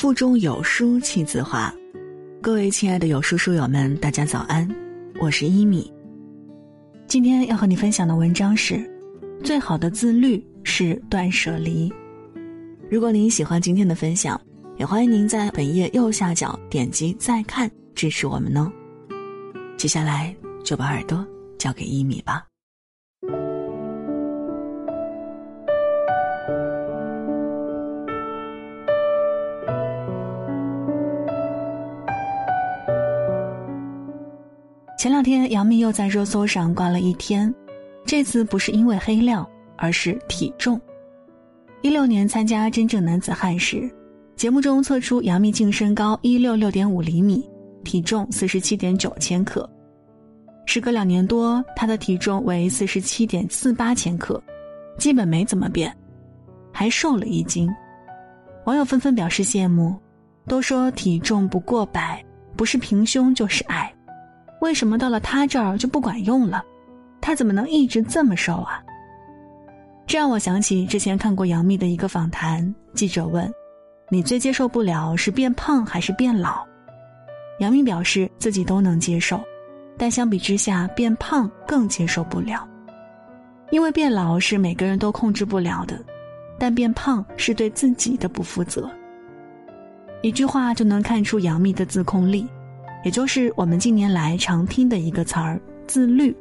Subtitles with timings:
[0.00, 1.70] 腹中有书气自华。
[2.40, 4.66] 各位亲爱的有书书友们，大家早安，
[5.20, 5.92] 我是一米。
[7.06, 8.90] 今天要和你分享的文章是：
[9.44, 11.92] 最好的自律是断舍离。
[12.90, 14.40] 如果您喜欢今天的分享，
[14.78, 18.72] 也欢迎您在本页右下角点击再看支持我们哦。
[19.76, 21.22] 接下来就把耳朵
[21.58, 22.49] 交给一米吧。
[35.00, 37.50] 前两天，杨幂又在热搜上挂了一天，
[38.04, 40.78] 这次不是因为黑料，而是体重。
[41.80, 43.90] 一六年参加《真正男子汉》时，
[44.36, 47.48] 节目中测出杨幂净身高一六六点五厘米，
[47.82, 49.66] 体重四十七点九千克。
[50.66, 54.38] 时隔两年多，她的体重为四十七点四八千克，
[54.98, 55.90] 基本没怎么变，
[56.70, 57.70] 还瘦了一斤。
[58.66, 59.96] 网友纷纷表示羡慕，
[60.46, 62.22] 都说体重不过百，
[62.54, 63.90] 不是平胸就是矮。
[64.60, 66.64] 为什么到了他这儿就不管用了？
[67.20, 68.82] 他怎么能一直这么瘦啊？
[70.06, 73.50] 这让我想起之前看过杨幂的一个访谈，记者问
[74.10, 76.64] ：“你最接受不了是变胖还是变老？”
[77.60, 79.40] 杨幂表示自己都能接受，
[79.96, 82.66] 但相比之下，变胖更接受不了。
[83.70, 86.02] 因为变老是每个人都控制不了的，
[86.58, 88.90] 但变胖是对自己的不负责。
[90.22, 92.46] 一句话就能看出杨幂的自控力。
[93.02, 96.36] 也就是我们近年来常听的一个词儿“自律”。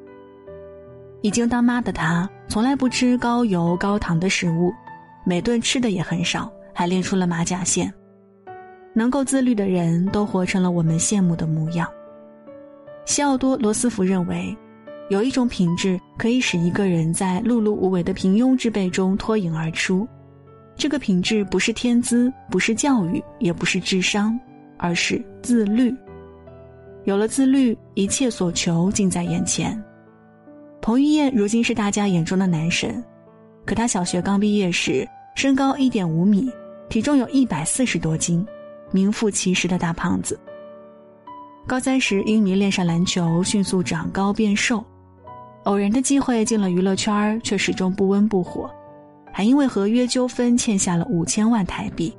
[1.21, 4.73] 已经当妈的她，从来不吃高油高糖的食物，
[5.25, 7.93] 每顿吃的也很少，还练出了马甲线。
[8.93, 11.87] 能够自律的人都活成了我们羡慕的模样。
[13.05, 14.55] 西奥多·罗斯福认为，
[15.09, 20.07] 有一种品质可以使一个人在碌碌无为的平庸之辈中脱颖而出，
[20.75, 24.39] 这个品质不是天资，不是教育，也不是智商，
[24.77, 25.93] 而是自律。
[27.09, 29.83] 有了自律，一切所求近在眼前。
[30.79, 33.03] 彭于晏如今是大家眼中的男神，
[33.65, 36.51] 可他小学刚毕业时，身高一点五米，
[36.87, 38.45] 体重有一百四十多斤，
[38.91, 40.39] 名副其实的大胖子。
[41.65, 44.85] 高三时因迷恋上篮球，迅速长高变瘦，
[45.63, 48.69] 偶然的机会进了娱乐圈，却始终不温不火，
[49.33, 52.15] 还因为合约纠纷欠下了五千万台币。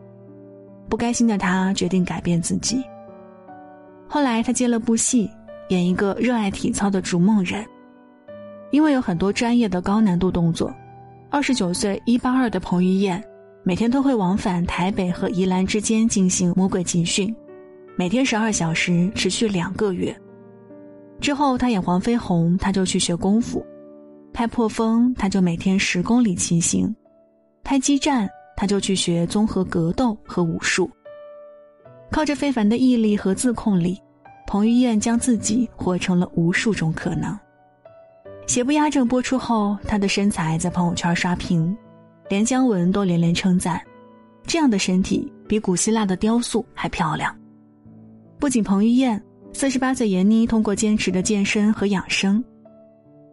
[0.88, 2.82] 不甘心的他决定改变自己。
[4.12, 5.30] 后来他接了部戏，
[5.68, 7.64] 演一个热爱体操的逐梦人。
[8.72, 10.74] 因为有很多专业的高难度动作，
[11.30, 13.22] 二十九岁一八二的彭于晏，
[13.62, 17.32] 每天都会往返台北和宜兰之间进行魔鬼集训，
[17.94, 20.12] 每天十二小时，持续两个月。
[21.20, 23.64] 之后他演黄飞鸿，他就去学功夫；
[24.32, 26.92] 拍破风，他就每天十公里骑行；
[27.62, 30.90] 拍激战，他就去学综合格斗和武术。
[32.10, 34.00] 靠着非凡的毅力和自控力，
[34.46, 37.38] 彭于晏将自己活成了无数种可能。
[38.46, 41.76] 邪不压正播出后，他的身材在朋友圈刷屏，
[42.28, 43.80] 连姜文都连连称赞：
[44.44, 47.32] 这样的身体比古希腊的雕塑还漂亮。
[48.40, 49.22] 不仅彭于晏，
[49.52, 52.42] 四十八岁闫妮通过坚持的健身和养生，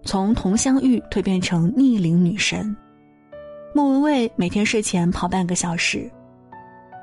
[0.03, 2.75] 从佟湘玉蜕变成逆龄女神。
[3.73, 6.07] 莫文蔚每天睡前跑半个小时。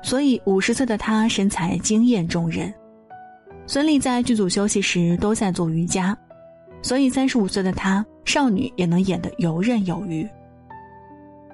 [0.05, 2.71] 所以五十岁的他身材惊艳众人，
[3.65, 6.15] 孙俪在剧组休息时都在做瑜伽，
[6.83, 10.23] 所以三十五岁的她少女也能演得游刃有余。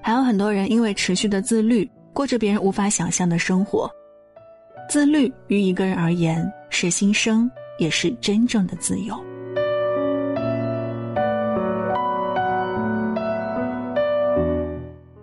[0.02, 3.90] 还有很多人因为持续的自律，过着别人无法想象的生活。
[4.90, 9.16] 自律于一个人而言是新生，也是真正的自由。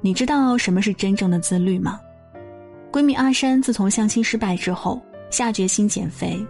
[0.01, 2.01] 你知道什么是真正的自律吗？
[2.91, 5.01] 闺蜜阿山自从相亲失败之后，
[5.31, 6.43] 下决心减肥，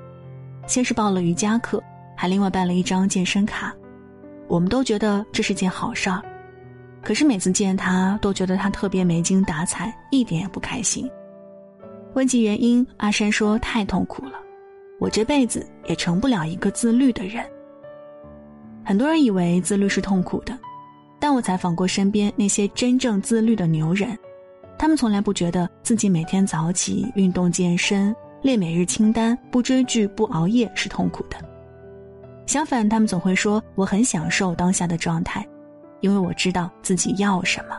[0.69, 1.83] 先是报了瑜伽课，
[2.17, 3.75] 还另外办了一张健身卡。
[4.47, 6.23] 我们都觉得这是件好事儿，
[7.03, 11.11] 可是每次见她，都觉得她特别没精打采，一点也不开心。
[12.15, 14.35] 问及原因，阿山说：“太痛苦了，
[15.01, 17.45] 我这辈子也成不了一个自律的人。”
[18.87, 20.57] 很多人以为自律是痛苦的，
[21.19, 24.17] 但我采访过身边那些真正自律的牛人。
[24.79, 31.37] 他们从来不觉得自己每天早起运动健身、列每日清单、不追剧、不熬夜是痛苦的。
[32.47, 35.47] 相反，他们总会说：“我很享受当下的状态，
[36.01, 37.77] 因为我知道自己要什么。”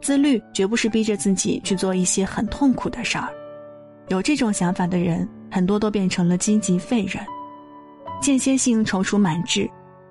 [0.00, 3.28] 自律绝不是逼着自己去做一些很痛苦的事儿。
[4.08, 7.24] 有这种想法的人，很多都变成了积极废人，
[8.20, 9.68] 间歇性踌躇满志，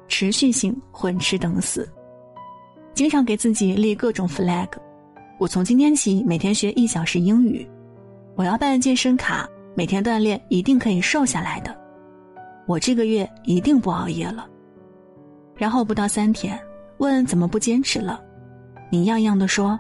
[0.08, 1.90] 持续性混吃等死，
[2.94, 4.68] 经常给自己立各种 flag。
[5.42, 7.68] 我从今天起每天学一小时英语，
[8.36, 11.76] 我要办健身卡，每天锻炼一定可以瘦下来的。
[12.68, 14.48] 我这个月一定不熬夜了。
[15.56, 16.60] 然后不到三天，
[17.00, 18.24] 问怎么不坚持了，
[18.92, 19.80] 你样样的说，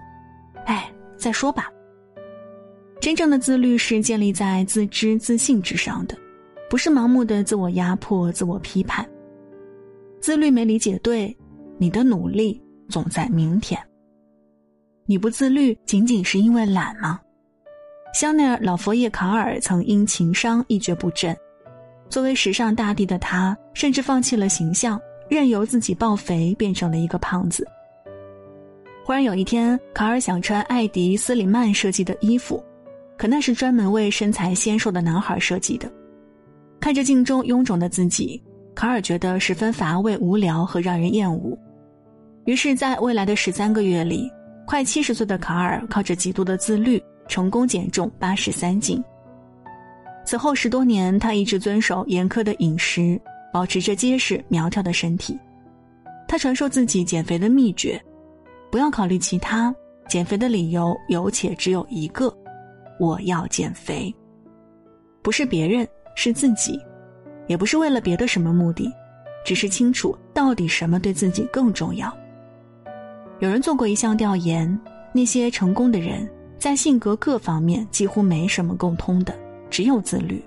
[0.66, 1.69] 哎，再说吧。
[3.00, 6.18] 真正的自律是建立在自知自信之上的，
[6.72, 9.08] 不是盲目的自我压迫、自我批判。
[10.19, 11.38] 自律没理解对，
[11.78, 12.60] 你的努力
[12.90, 13.80] 总在明天。
[15.06, 17.19] 你不自律，仅仅是因为懒吗？
[18.13, 21.36] 香奈儿老佛爷卡尔曾因情商一蹶不振，
[22.09, 25.00] 作为时尚大帝的他，甚至放弃了形象，
[25.30, 27.68] 任由自己暴肥，变成了一个胖子。
[29.06, 32.63] 忽然有一天，卡尔想穿艾迪·斯里曼设计的衣服，
[33.18, 35.92] 可那是专门为身材纤瘦的男孩设计的。
[36.80, 38.42] 看着镜中臃肿的自己。
[38.74, 41.56] 卡尔觉得十分乏味、无聊和让人厌恶，
[42.45, 44.31] 于是，在未来的十三个月里，
[44.72, 49.04] 快七十岁的卡尔靠着极度的自律，成功减重八十三斤。
[50.26, 53.20] 此后十多年，他一直遵守严苛的饮食，
[53.52, 55.38] 保持着结实苗条的身体。
[56.26, 58.02] 他传授自己减肥的秘诀：
[58.72, 59.76] 不要考虑其他，
[60.08, 62.34] 减肥的理由有且只有一个，
[62.98, 64.10] 我要减肥。
[65.22, 65.86] 不是别人，
[66.16, 66.80] 是自己。
[67.46, 68.90] 也不是为了别的什么目的，
[69.44, 72.10] 只是清楚到底什么对自己更重要。
[73.42, 74.80] 有人做过一项调研，
[75.12, 76.30] 那些成功的人
[76.60, 79.34] 在性格各方面几乎没什么共通的，
[79.68, 80.40] 只有自律。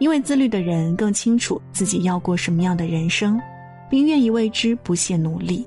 [0.00, 3.40] 因为自律的人更清楚自己要过什么样的人生，
[3.88, 5.64] 并愿意为之不懈努力。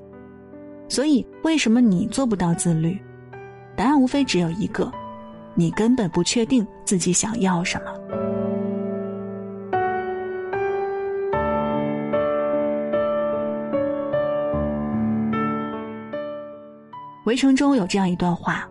[0.86, 2.98] 所以，为什么你做不到自律？
[3.74, 4.92] 答案无非只有一个：
[5.54, 8.27] 你根本不确定自己想要什么。
[17.28, 18.66] 围城中有这样一段话：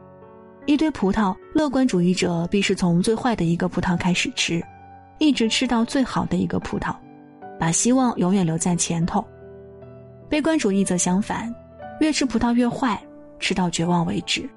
[0.66, 4.60] 一堆葡萄，乐观主义者必是从最坏的一个葡萄开始吃，
[5.20, 6.96] 一直吃到最好的一个葡萄，
[7.60, 9.24] 把希望永远留在前头；
[10.28, 11.54] 悲观主义则相反，
[12.00, 13.00] 越吃葡萄越坏，
[13.40, 14.50] 吃到绝望为止。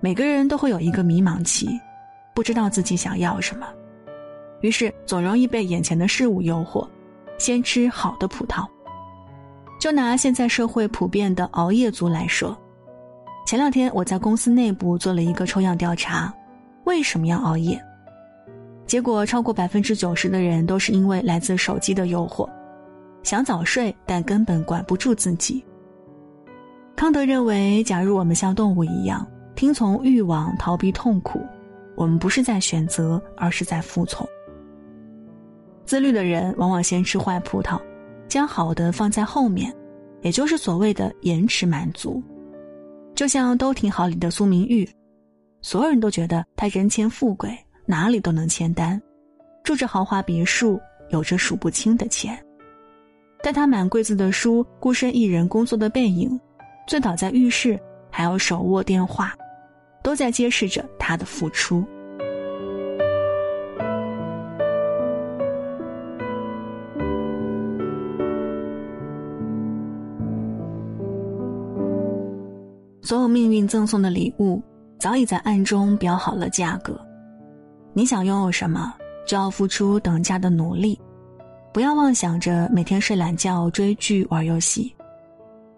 [0.00, 1.68] 每个人都会有一个迷茫期，
[2.34, 3.68] 不知道自己想要什么，
[4.60, 6.84] 于是总容易被眼前的事物诱惑，
[7.38, 8.66] 先吃好的葡萄。
[9.78, 12.58] 就拿现在社会普遍的熬夜族来说。
[13.44, 16.32] 前两天我在公司内部做了一个抽样调查，
[16.84, 17.80] 为什么要熬夜？
[18.86, 22.48] 结果超过百分之九十的人都是因为来自手机的诱惑，
[23.22, 25.62] 想早睡但根本管不住自己。
[26.96, 31.40] 康德认为，假如我们像动物一样听从欲望逃避痛苦，
[31.94, 34.26] 我们不是在选择，而是在服从。
[35.84, 37.78] 自律的人往往先吃坏葡萄，
[38.28, 39.74] 将好的放在后面，
[40.20, 42.22] 也就是所谓的延迟满足。
[43.14, 44.88] 就像都挺好里的苏明玉，
[45.60, 47.56] 所有人都觉得她人前富贵，
[47.86, 49.00] 哪里都能签单，
[49.62, 50.80] 住着豪华别墅，
[51.10, 52.42] 有着数不清的钱。
[53.42, 56.38] 但她满柜子的书，孤身一人工作的背影，
[56.86, 57.78] 醉倒在浴室，
[58.10, 59.34] 还有手握电话，
[60.02, 61.84] 都在揭示着他的付出。
[73.12, 74.58] 所有命运赠送的礼物，
[74.98, 76.98] 早已在暗中标好了价格。
[77.92, 78.94] 你想拥有什么，
[79.26, 80.98] 就要付出等价的努力。
[81.74, 84.96] 不要妄想着每天睡懒觉、追剧、玩游戏。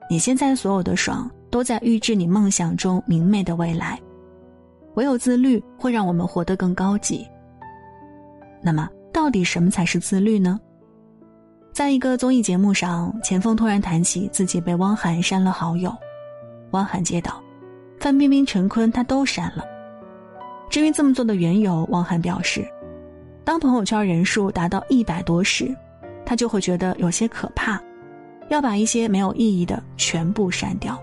[0.08, 4.00] 你现在所有的爽，都在预制你梦想中明媚的未来。
[4.94, 7.26] 唯有自律，会让我们活得更高级。
[8.62, 10.60] 那么，到底什么才是自律呢？
[11.72, 15.92] 在一个综艺节目上，钱枫突然谈起自己被汪涵删了好友。
[16.74, 17.40] 汪涵接到
[18.00, 19.64] ：“范冰冰、陈坤他都删了。
[20.68, 22.66] 至于这么做的缘由，汪涵表示，
[23.44, 25.72] 当朋友圈人数达到一百多时，
[26.26, 27.80] 他就会觉得有些可怕，
[28.48, 31.00] 要把一些没有意义的全部删掉。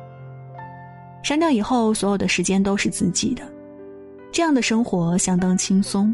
[1.23, 3.43] 删掉以后，所有的时间都是自己的，
[4.29, 6.13] 这样的生活相当轻松。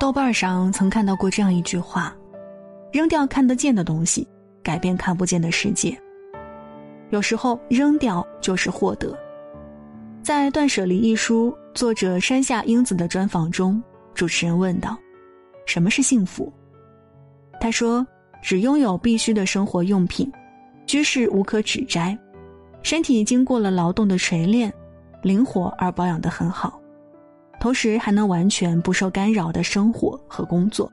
[0.00, 2.12] 豆瓣上曾看到过这样一句话：
[2.90, 4.26] 扔掉看得见的东西，
[4.60, 5.96] 改变看不见的世界。”
[7.10, 9.16] 有时候扔掉就是获得。
[10.22, 13.80] 在《断舍离》一书作者山下英子的专访中，
[14.12, 14.98] 主持人问道
[15.66, 16.52] ：“什么是幸福？”
[17.60, 18.04] 他说
[18.42, 20.30] ：“只拥有必须的生活用品，
[20.84, 22.18] 居室无可指摘，
[22.82, 24.72] 身体经过了劳动的锤炼，
[25.22, 26.80] 灵活而保养得很好，
[27.60, 30.90] 同时还能完全不受干扰的生活和工作。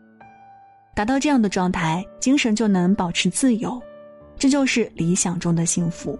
[0.95, 3.81] 达到这样的状态，精神就能保持自由。”
[4.43, 6.19] 这就是理想中的幸福。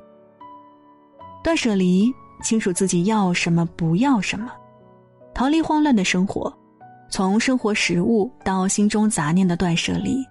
[1.43, 2.09] 断舍离，
[2.41, 4.49] 清楚自己要什么，不要什么，
[5.33, 6.57] 逃离慌乱的生活，
[7.09, 10.25] 从生活食物到心中杂念的断舍离，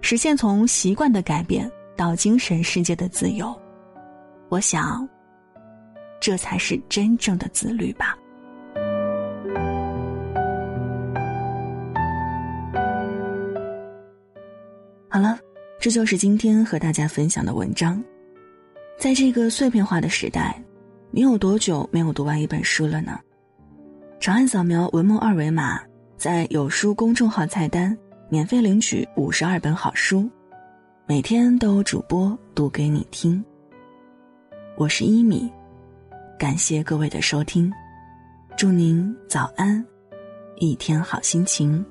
[0.00, 3.56] 实现从习惯的改变到精神世界的自由。
[4.48, 5.08] 我想，
[6.18, 8.18] 这才是真正的自律吧。
[15.08, 15.38] 好了，
[15.80, 18.02] 这就是今天和大家分享的文章。
[18.98, 20.60] 在这个碎片化的时代，
[21.12, 23.18] 你有多久没有读完一本书了呢？
[24.18, 25.80] 长按扫描文末二维码，
[26.16, 27.96] 在有书公众号菜单
[28.28, 30.28] 免费领取五十二本好书，
[31.06, 33.42] 每天都有主播读给你听。
[34.76, 35.48] 我是一米，
[36.36, 37.72] 感谢各位的收听，
[38.56, 39.84] 祝您早安，
[40.56, 41.84] 一天好心情。